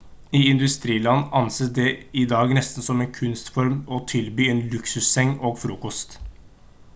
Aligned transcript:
i 0.37 0.49
industriland 0.51 1.33
anses 1.39 1.69
det 1.75 1.91
i 2.21 2.23
dag 2.31 2.55
nesten 2.59 2.85
som 2.87 3.03
en 3.05 3.11
kunstform 3.19 3.77
å 3.97 4.01
tilby 4.13 4.49
en 4.55 4.63
luksusseng 4.73 5.37
og 5.51 5.63
frokost 5.67 6.19